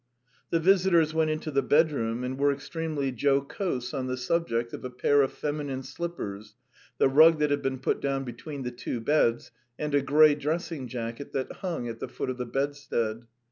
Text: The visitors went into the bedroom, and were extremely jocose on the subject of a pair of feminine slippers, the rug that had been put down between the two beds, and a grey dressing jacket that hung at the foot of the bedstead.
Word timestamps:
The 0.49 0.59
visitors 0.59 1.13
went 1.13 1.29
into 1.29 1.51
the 1.51 1.61
bedroom, 1.61 2.23
and 2.23 2.35
were 2.35 2.51
extremely 2.51 3.11
jocose 3.11 3.93
on 3.93 4.07
the 4.07 4.17
subject 4.17 4.73
of 4.73 4.83
a 4.83 4.89
pair 4.89 5.21
of 5.21 5.31
feminine 5.31 5.83
slippers, 5.83 6.55
the 6.97 7.07
rug 7.07 7.37
that 7.37 7.51
had 7.51 7.61
been 7.61 7.77
put 7.77 8.01
down 8.01 8.23
between 8.23 8.63
the 8.63 8.71
two 8.71 8.99
beds, 8.99 9.51
and 9.77 9.93
a 9.93 10.01
grey 10.01 10.33
dressing 10.33 10.87
jacket 10.87 11.33
that 11.33 11.57
hung 11.57 11.87
at 11.87 11.99
the 11.99 12.07
foot 12.07 12.31
of 12.31 12.39
the 12.39 12.47
bedstead. 12.47 13.27